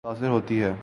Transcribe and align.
متاثر 0.03 0.29
ہوتی 0.29 0.61
ہے۔ 0.63 0.73